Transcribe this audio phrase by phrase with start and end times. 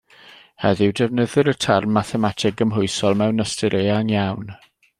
[0.63, 4.53] Heddiw, defnyddir y term mathemateg gymhwysol mewn ystyr eang iawn.